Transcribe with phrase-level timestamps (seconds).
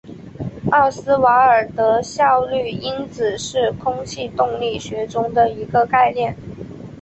[0.71, 6.35] 奥斯瓦尔德效率因子是空气动力学中的一个概念。